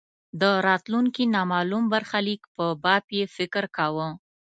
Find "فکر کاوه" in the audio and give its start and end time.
3.37-4.07